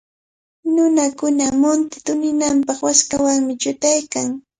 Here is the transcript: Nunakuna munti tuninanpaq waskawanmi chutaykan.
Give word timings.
Nunakuna 0.73 1.45
munti 1.61 1.97
tuninanpaq 2.05 2.77
waskawanmi 2.85 3.53
chutaykan. 3.61 4.27